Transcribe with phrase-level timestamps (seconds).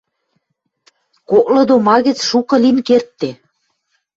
[1.29, 3.29] коклы тома гӹц шукы лин кердде